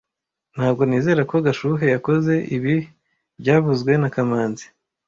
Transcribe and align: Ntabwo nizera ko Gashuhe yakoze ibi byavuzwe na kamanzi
Ntabwo 0.55 0.81
nizera 0.89 1.21
ko 1.29 1.35
Gashuhe 1.45 1.85
yakoze 1.93 2.33
ibi 2.55 2.75
byavuzwe 3.39 3.91
na 4.01 4.09
kamanzi 4.15 4.65